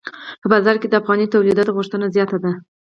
[0.41, 2.51] په بازار کې د افغاني تولیداتو غوښتنه زیاته ده.